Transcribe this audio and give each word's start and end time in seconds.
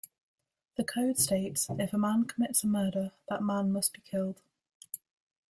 The 0.77 0.83
code 0.83 1.19
states, 1.19 1.67
If 1.69 1.93
a 1.93 1.97
man 1.99 2.25
commits 2.25 2.63
a 2.63 2.67
murder, 2.67 3.11
that 3.29 3.43
man 3.43 3.71
must 3.71 3.93
be 3.93 4.01
killed. 4.01 4.41